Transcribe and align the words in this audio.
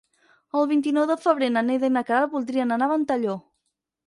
El 0.61 0.63
vint-i-nou 0.71 1.05
de 1.11 1.17
febrer 1.25 1.49
na 1.57 1.63
Neida 1.67 1.91
i 1.91 1.93
na 1.99 2.03
Queralt 2.09 2.35
voldrien 2.39 2.79
anar 2.79 2.89
a 2.89 2.95
Ventalló. 2.95 3.39